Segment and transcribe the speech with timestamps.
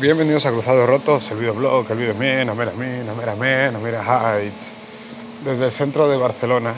[0.00, 3.32] Bienvenidos a Cruzados Rotos, el videoblog, el video mío, no mira a mí, no mira
[3.32, 4.72] a mí, no mira a Heights.
[5.44, 6.74] Desde el centro de Barcelona,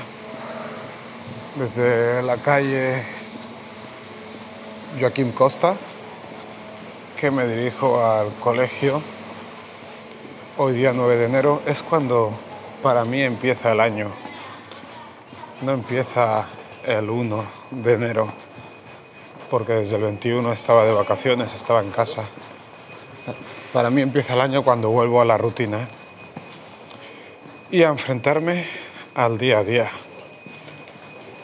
[1.54, 3.02] desde la calle
[5.00, 5.76] Joaquín Costa,
[7.18, 9.01] que me dirijo al colegio.
[10.58, 12.33] Hoy día 9 de enero es cuando
[12.83, 14.10] para mí empieza el año.
[15.62, 16.48] No empieza
[16.84, 18.28] el 1 de enero,
[19.51, 22.24] porque desde el 21 estaba de vacaciones, estaba en casa.
[23.73, 25.88] Para mí empieza el año cuando vuelvo a la rutina
[27.70, 28.66] y a enfrentarme
[29.14, 29.91] al día a día.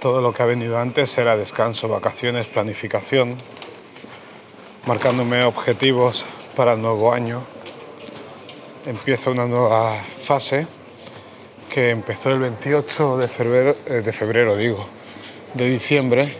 [0.00, 3.36] Todo lo que ha venido antes era descanso, vacaciones, planificación,
[4.86, 6.24] marcándome objetivos
[6.56, 7.44] para el nuevo año.
[8.86, 10.66] Empieza una nueva fase
[11.68, 14.86] que empezó el 28 de febrero, eh, de febrero digo,
[15.54, 16.36] de diciembre,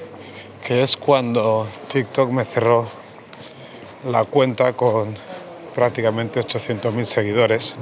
[0.67, 2.87] que es cuando TikTok me cerró
[4.05, 5.17] la cuenta con
[5.75, 7.75] prácticamente 800.000 seguidores.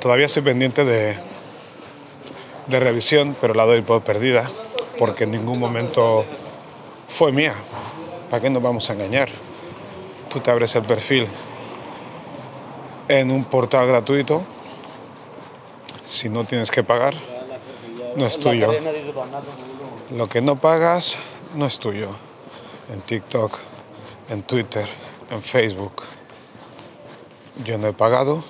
[0.00, 1.16] Todavía estoy pendiente de,
[2.66, 4.50] de revisión, pero la doy por perdida,
[4.98, 6.24] porque en ningún momento
[7.08, 7.54] fue mía.
[8.30, 9.30] ¿Para qué nos vamos a engañar?
[10.30, 11.26] Tú te abres el perfil
[13.08, 14.42] en un portal gratuito,
[16.04, 17.14] si no tienes que pagar,
[18.16, 18.72] no es tuyo.
[20.14, 21.16] Lo que no pagas
[21.54, 22.08] no es tuyo.
[22.92, 23.58] En TikTok,
[24.30, 24.88] en Twitter,
[25.32, 26.02] en Facebook.
[27.64, 28.44] Yo no he pagado.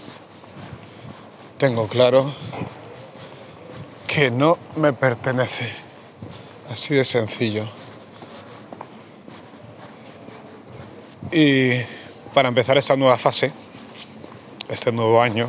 [1.58, 2.33] Tengo claro
[4.06, 5.72] que no me pertenece.
[6.69, 7.66] Así de sencillo.
[11.30, 11.80] Y
[12.34, 13.52] para empezar esta nueva fase,
[14.69, 15.48] este nuevo año,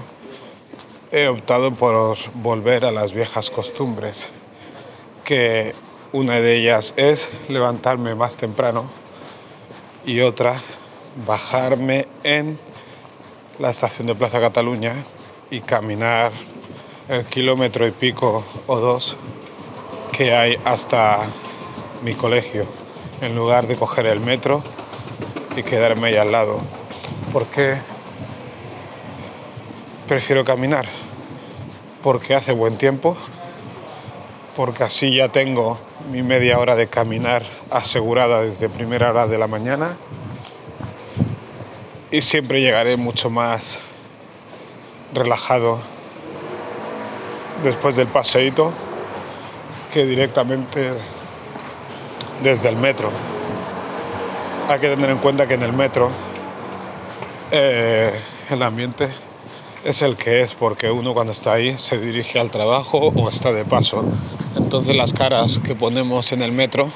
[1.12, 4.26] he optado por volver a las viejas costumbres,
[5.26, 5.74] que
[6.12, 8.86] una de ellas es levantarme más temprano
[10.06, 10.62] y otra
[11.16, 12.58] bajarme en
[13.60, 14.96] la estación de Plaza Cataluña
[15.50, 16.32] y caminar
[17.08, 19.18] el kilómetro y pico o dos
[20.12, 21.20] que hay hasta
[22.04, 22.66] mi colegio,
[23.22, 24.64] en lugar de coger el metro
[25.56, 26.60] y quedarme ahí al lado.
[27.32, 27.76] porque
[30.08, 30.88] prefiero caminar?
[32.04, 33.18] Porque hace buen tiempo,
[34.56, 35.80] porque así ya tengo
[36.12, 39.96] mi media hora de caminar asegurada desde primera hora de la mañana
[42.14, 43.80] y siempre llegaré mucho más
[45.16, 45.80] relajado
[47.64, 48.72] después del paseíto
[49.92, 50.92] que directamente
[52.44, 53.10] desde el metro.
[54.70, 56.12] Hay que tener en cuenta que en el metro
[57.50, 58.14] eh,
[58.48, 59.10] el ambiente
[59.84, 63.52] es el que es porque uno cuando está ahí se dirige al trabajo o está
[63.52, 64.06] de paso.
[64.56, 66.92] Entonces las caras que ponemos en el metro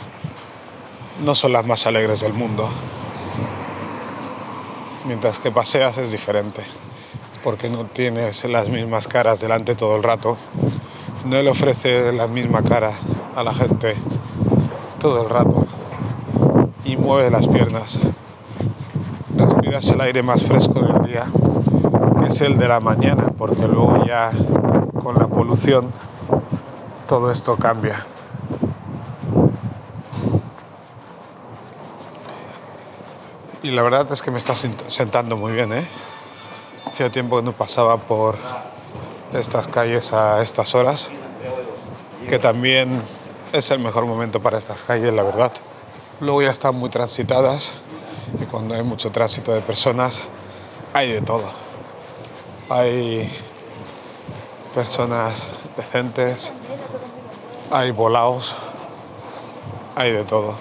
[1.26, 2.70] no son las más alegres del mundo
[5.08, 6.64] mientras que paseas es diferente,
[7.44, 10.38] porque no tienes las mismas caras delante todo el rato,
[11.26, 12.92] no le ofrece la misma cara
[13.36, 13.96] a la gente
[15.00, 15.66] todo el rato
[16.84, 17.98] y mueve las piernas.
[19.36, 21.26] Respiras el aire más fresco del día,
[22.20, 24.32] que es el de la mañana, porque luego ya
[25.02, 25.92] con la polución
[27.08, 28.06] todo esto cambia.
[33.64, 35.74] Y la verdad es que me está sentando muy bien.
[35.74, 35.86] ¿eh?
[36.86, 38.38] Hacía tiempo que no pasaba por
[39.34, 41.10] estas calles a estas horas,
[42.30, 43.02] que también
[43.54, 45.52] es el mejor momento para estas calles, la verdad.
[46.20, 47.72] Luego ya están muy transitadas
[48.42, 50.22] y cuando hay mucho tránsito de personas
[50.94, 51.50] hay de todo.
[52.70, 53.32] Hay
[54.74, 56.52] personas decentes,
[57.72, 58.56] hay volados,
[59.96, 60.56] hay de todo.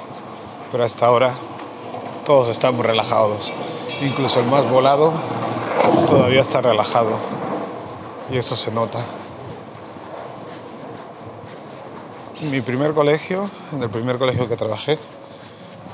[0.71, 1.35] Pero hasta ahora
[2.27, 3.53] todos estamos relajados.
[4.03, 5.13] Incluso el más volado
[6.09, 7.13] todavía está relajado.
[8.31, 8.99] Y eso se nota.
[12.41, 14.99] Mi primer colegio, en el primer colegio que trabajé,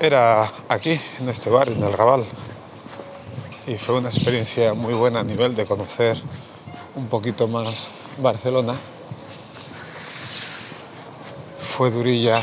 [0.01, 2.25] era aquí, en este bar, en el Raval.
[3.67, 6.21] Y fue una experiencia muy buena a nivel de conocer
[6.95, 7.89] un poquito más
[8.19, 8.75] Barcelona.
[11.77, 12.43] Fue durilla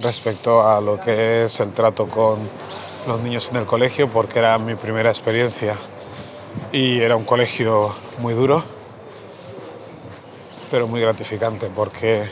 [0.00, 2.65] respecto a lo que es el trato con
[3.06, 5.76] los niños en el colegio porque era mi primera experiencia
[6.72, 8.64] y era un colegio muy duro,
[10.70, 12.28] pero muy gratificante porque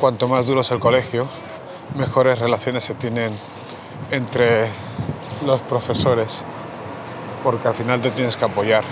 [0.00, 1.26] cuanto más duro es el colegio,
[1.96, 3.32] mejores relaciones se tienen
[4.10, 4.68] entre
[5.46, 6.40] los profesores,
[7.42, 8.82] porque al final te tienes que apoyar.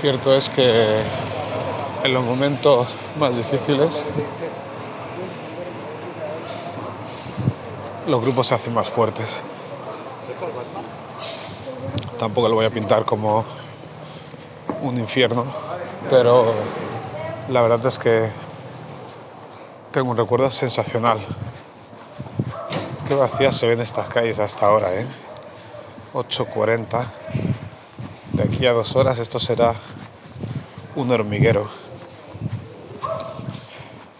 [0.00, 1.02] Cierto es que
[2.02, 4.04] en los momentos más difíciles
[8.06, 9.28] los grupos se hacen más fuertes.
[12.18, 13.44] Tampoco lo voy a pintar como
[14.82, 15.44] un infierno,
[16.10, 16.54] pero
[17.48, 18.30] la verdad es que
[19.92, 21.18] tengo un recuerdo sensacional.
[23.06, 25.06] Qué vacías se ven estas calles hasta ahora, ¿eh?
[26.14, 27.04] 8.40.
[28.32, 29.74] De aquí a dos horas esto será
[30.96, 31.68] un hormiguero.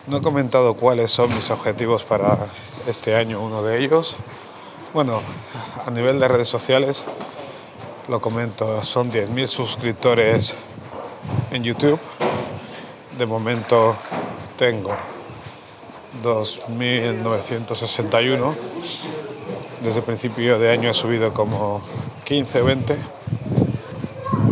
[0.06, 2.48] No he comentado cuáles son mis objetivos para
[2.86, 4.16] este año, uno de ellos.
[4.92, 5.22] Bueno,
[5.86, 7.04] a nivel de redes sociales,
[8.08, 10.54] lo comento, son 10.000 suscriptores
[11.50, 11.98] en YouTube.
[13.16, 13.96] De momento
[14.58, 14.94] tengo
[16.22, 18.54] 2.961.
[19.82, 21.82] Desde el principio de año he subido como
[22.24, 22.96] 15, 20.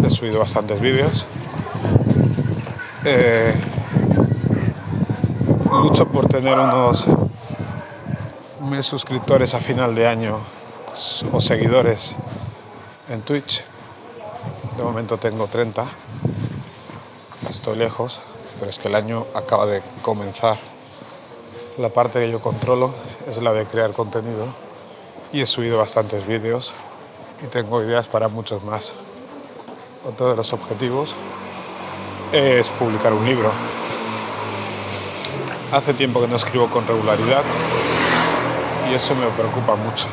[0.05, 1.27] He subido bastantes vídeos.
[3.05, 3.55] Eh,
[5.71, 7.07] lucho por tener unos
[8.61, 10.39] mil suscriptores a final de año
[11.33, 12.15] o seguidores
[13.13, 13.63] en Twitch.
[14.77, 15.85] De momento tengo 30.
[17.51, 18.21] Estoy lejos,
[18.59, 20.57] pero es que el año acaba de comenzar.
[21.77, 22.95] La parte que yo controlo
[23.29, 24.47] es la de crear contenido
[25.31, 26.73] y he subido bastantes vídeos
[27.45, 28.95] y tengo ideas para muchos más.
[30.05, 31.15] Otro de los objetivos
[32.33, 33.53] es publicar un libro.
[35.71, 37.43] Hace tiempo que no escribo con regularidad
[38.91, 40.09] y eso me preocupa mucho.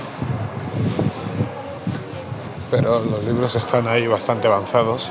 [2.71, 5.09] Pero los libros están ahí bastante avanzados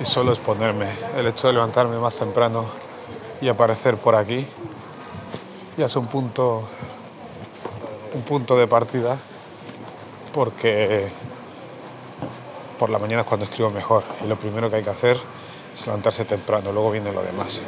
[0.00, 0.88] y solo es ponerme.
[1.16, 2.66] El hecho de levantarme más temprano
[3.40, 4.46] y aparecer por aquí
[5.76, 6.62] ya es un punto,
[8.14, 9.18] un punto de partida
[10.32, 11.10] porque
[12.78, 15.20] por la mañana es cuando escribo mejor y lo primero que hay que hacer
[15.74, 17.60] es levantarse temprano, luego viene lo demás.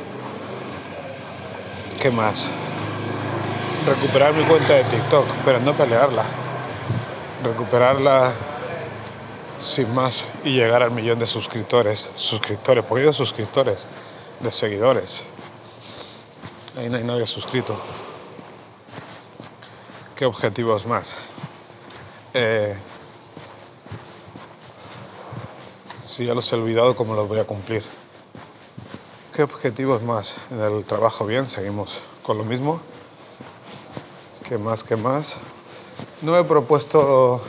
[2.01, 2.51] ¿Qué más?
[3.87, 6.25] Recuperar mi cuenta de TikTok, pero no pelearla.
[7.45, 8.33] Recuperarla
[9.63, 12.07] sin más y llegar al millón de suscriptores.
[12.17, 13.87] Suscriptores, porque de suscriptores,
[14.41, 15.21] de seguidores.
[16.77, 17.77] Ahí no hay nadie suscrito.
[20.17, 21.15] ¿Qué objetivos más?
[22.35, 22.77] Eh,
[26.05, 27.85] si ya los he olvidado, ¿cómo los voy a cumplir?
[29.33, 30.37] ¿Qué objetivos más?
[30.51, 32.81] En el trabajo bien, seguimos con lo mismo.
[34.49, 34.83] ¿Qué más?
[34.83, 35.37] ¿Qué más?
[36.21, 37.41] No he propuesto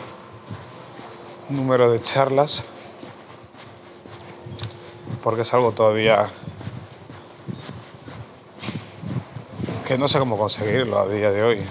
[1.55, 2.63] número de charlas
[5.23, 6.29] porque es algo todavía
[9.85, 11.63] que no sé cómo conseguirlo a día de hoy.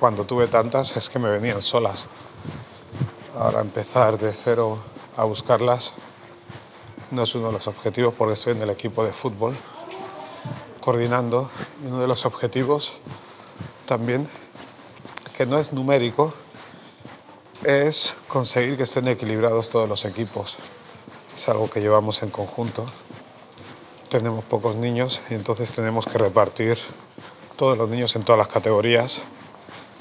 [0.00, 2.06] Cuando tuve tantas es que me venían solas.
[3.36, 4.78] Ahora empezar de cero
[5.16, 5.92] a buscarlas
[7.10, 9.54] no es uno de los objetivos porque estoy en el equipo de fútbol
[10.80, 11.50] coordinando.
[11.86, 12.92] uno de los objetivos
[13.86, 14.28] también,
[15.36, 16.32] que no es numérico,
[17.64, 20.56] es conseguir que estén equilibrados todos los equipos.
[21.36, 22.86] Es algo que llevamos en conjunto.
[24.08, 26.78] Tenemos pocos niños y entonces tenemos que repartir
[27.56, 29.18] todos los niños en todas las categorías,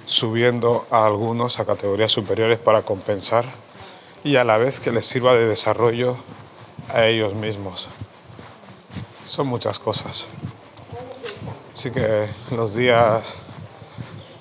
[0.05, 3.45] subiendo a algunos a categorías superiores para compensar
[4.23, 6.17] y a la vez que les sirva de desarrollo
[6.93, 7.89] a ellos mismos.
[9.23, 10.25] Son muchas cosas.
[11.73, 13.33] Así que los días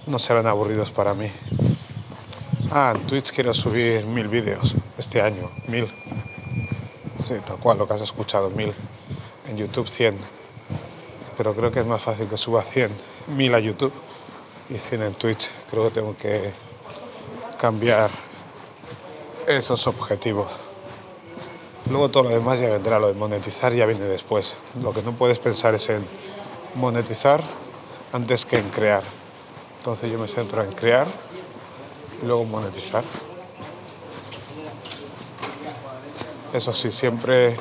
[0.06, 1.30] no serán aburridos para mí.
[2.70, 5.86] Ah, en Twitch quiero subir mil vídeos este año, mil.
[7.26, 8.73] Sí, tal cual, lo que has escuchado, mil.
[9.49, 10.16] En YouTube 100
[11.37, 12.90] pero creo que es más fácil que suba 100,
[13.28, 13.92] 1000 a YouTube
[14.70, 15.50] y 100 en Twitch.
[15.70, 16.52] Creo que tengo que
[17.61, 18.08] cambiar
[19.46, 20.52] esos objetivos.
[21.90, 24.54] Luego todo lo demás ya vendrá, lo de monetizar ya viene después.
[24.82, 26.06] Lo que no puedes pensar es en
[26.75, 27.44] monetizar
[28.12, 29.02] antes que en crear.
[29.78, 31.06] Entonces yo me centro en crear
[32.23, 33.04] y luego monetizar.
[36.52, 37.56] Eso sí, siempre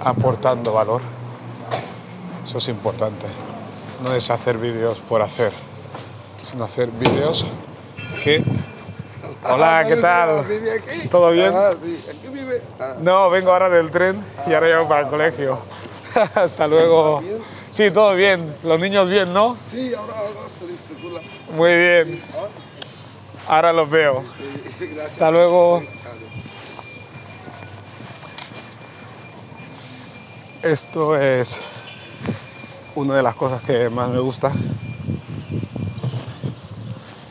[0.00, 1.02] aportando valor.
[2.44, 3.26] Eso es importante.
[4.02, 5.52] No es hacer vídeos por hacer,
[6.42, 7.46] sino hacer vídeos
[8.22, 8.44] que...
[9.46, 10.44] Hola, ¿qué tal?
[11.10, 11.52] ¿Todo bien?
[11.54, 11.72] Ah.
[12.80, 12.94] Ah.
[13.00, 15.58] No, vengo ahora del tren y ahora llevo para el colegio.
[16.34, 17.22] Hasta luego.
[17.70, 18.54] Sí, todo bien.
[18.62, 19.56] Los niños bien, ¿no?
[19.70, 20.14] Sí, ahora.
[21.54, 22.22] Muy bien.
[23.46, 24.24] Ahora los veo.
[25.04, 25.82] Hasta luego.
[30.62, 31.60] Esto es
[32.94, 34.50] una de las cosas que más me gusta,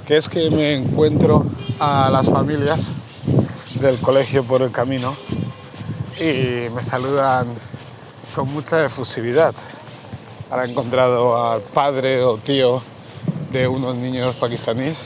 [0.05, 1.43] que es que me encuentro
[1.79, 2.91] a las familias
[3.81, 5.15] del colegio por el camino
[6.19, 7.47] y me saludan
[8.35, 9.55] con mucha efusividad.
[10.51, 12.83] Ahora he encontrado al padre o tío
[13.51, 15.01] de unos niños pakistaníes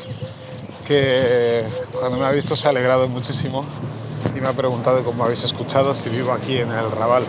[0.87, 1.65] que
[1.99, 3.65] cuando me ha visto se ha alegrado muchísimo
[4.35, 7.23] y me ha preguntado cómo habéis escuchado si vivo aquí en el Raval.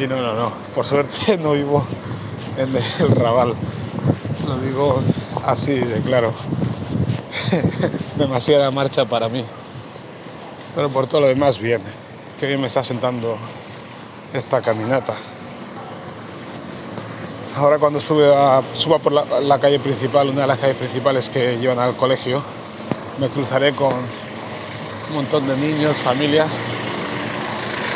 [0.00, 1.84] Y no, no, no, por suerte no vivo
[2.56, 3.54] en el Raval.
[4.46, 5.02] Lo digo
[5.44, 6.32] así de claro.
[8.16, 9.44] Demasiada marcha para mí.
[10.74, 11.82] Pero por todo lo demás, bien.
[12.38, 13.36] Qué bien me está sentando
[14.32, 15.16] esta caminata.
[17.56, 18.62] Ahora cuando suba
[19.02, 22.42] por la, la calle principal, una de las calles principales que llevan al colegio,
[23.18, 26.56] me cruzaré con un montón de niños, familias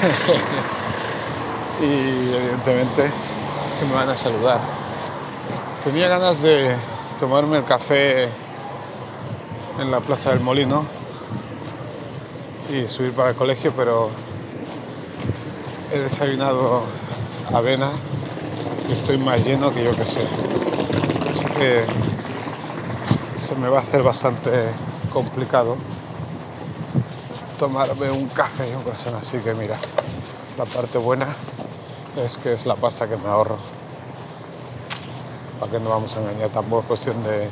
[1.80, 3.10] y evidentemente
[3.78, 4.60] que me van a saludar.
[5.84, 6.76] Tenía ganas de
[7.18, 8.25] tomarme el café
[9.80, 10.84] en la Plaza del Molino
[12.70, 14.10] y subir para el colegio, pero
[15.92, 16.82] he desayunado
[17.54, 17.90] avena
[18.88, 20.21] y estoy más lleno que yo que sé.
[21.28, 21.85] Así que
[23.37, 24.50] se me va a hacer bastante
[25.12, 25.76] complicado
[27.59, 29.76] tomarme un café o cosas así que mira,
[30.59, 31.26] la parte buena
[32.16, 33.59] es que es la pasta que me ahorro.
[35.59, 36.50] ¿Para que no vamos a engañar?
[36.50, 37.49] Tampoco es cuestión de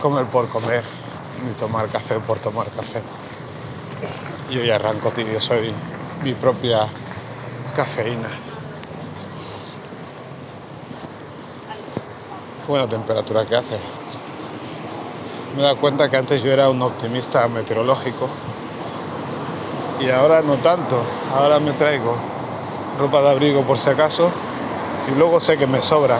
[0.00, 0.82] comer por comer,
[1.44, 3.02] ni tomar café por tomar café.
[4.50, 5.72] Yo ya arranco, tío, soy
[6.22, 6.88] mi propia
[7.74, 8.28] cafeína.
[12.68, 13.78] Buena temperatura que hace.
[15.54, 18.28] Me he dado cuenta que antes yo era un optimista meteorológico
[20.00, 21.00] y ahora no tanto.
[21.32, 22.16] Ahora me traigo
[22.98, 24.30] ropa de abrigo por si acaso
[25.10, 26.18] y luego sé que me sobra.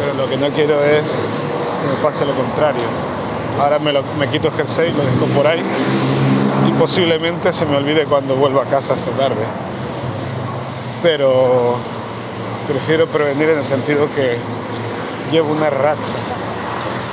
[0.00, 2.82] Pero lo que no quiero es que me pase lo contrario.
[3.60, 5.62] Ahora me, lo, me quito el jersey, lo dejo por ahí
[6.68, 9.44] y posiblemente se me olvide cuando vuelva a casa esta tarde.
[11.00, 11.76] Pero
[12.66, 14.36] prefiero prevenir en el sentido que
[15.30, 16.16] llevo una racha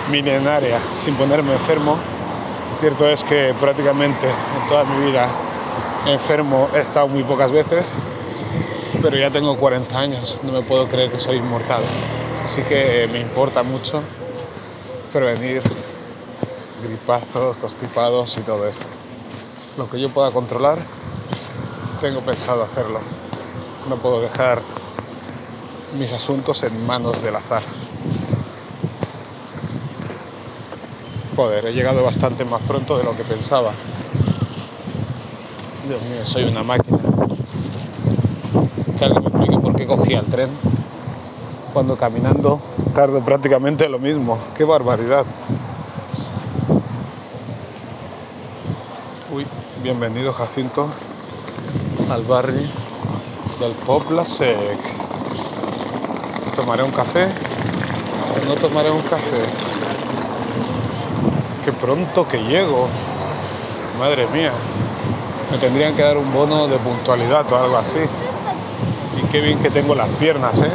[0.10, 1.98] milenaria sin ponerme enfermo.
[2.80, 5.28] Cierto es que prácticamente en toda mi vida
[6.06, 7.86] enfermo he estado muy pocas veces,
[9.02, 11.84] pero ya tengo 40 años, no me puedo creer que soy inmortal.
[12.44, 14.02] Así que me importa mucho
[15.14, 15.62] prevenir
[16.84, 18.86] gripazos, constipados y todo esto.
[19.78, 20.80] Lo que yo pueda controlar,
[22.02, 23.00] tengo pensado hacerlo.
[23.88, 24.62] No puedo dejar
[25.98, 27.62] mis asuntos en manos del azar.
[31.42, 33.72] Joder, he llegado bastante más pronto de lo que pensaba.
[35.88, 37.00] Dios mío, soy una máquina.
[39.00, 40.50] Que alguien me explique por qué cogía el tren
[41.74, 42.60] cuando caminando
[42.94, 44.38] tardo prácticamente lo mismo.
[44.56, 45.26] ¡Qué barbaridad!
[49.34, 49.48] Uy,
[49.82, 50.90] bienvenido Jacinto
[52.12, 52.70] al barrio
[53.60, 54.78] del Pobla Sec.
[56.56, 57.30] ¿Tomaré un café?
[58.48, 59.81] ¿No tomaré un café?
[61.64, 62.88] ¡Qué pronto que llego!
[64.00, 64.52] Madre mía,
[65.52, 68.00] me tendrían que dar un bono de puntualidad o algo así.
[69.18, 70.72] Y qué bien que tengo las piernas, ¿eh?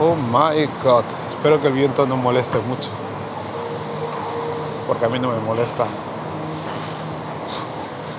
[0.00, 1.04] Oh my god.
[1.28, 2.88] Espero que el viento no moleste mucho.
[4.86, 5.86] Porque a mí no me molesta.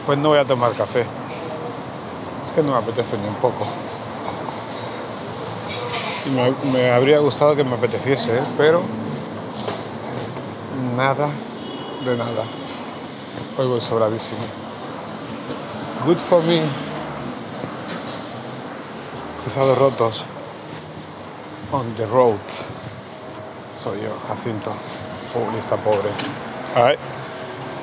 [0.06, 1.06] Pues no voy a tomar café.
[2.44, 3.65] Es que no me apetece ni un poco.
[6.25, 8.44] Y me, habría gustado que me apeteciese, ¿eh?
[8.58, 8.82] pero
[10.96, 11.30] nada
[12.04, 12.44] de nada.
[13.58, 14.40] Hoy voy sobradísimo.
[16.06, 16.62] Good for me.
[19.44, 20.25] Cruzados rotos.
[21.72, 22.40] On the road.
[23.72, 24.74] Soy yo, Jacinto.
[25.34, 26.12] Futbolista pobre.
[26.75, 27.14] Alright.